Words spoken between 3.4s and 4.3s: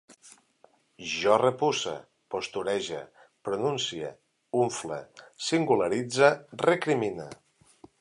pronuncie,